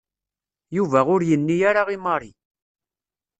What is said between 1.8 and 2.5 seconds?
i Mary.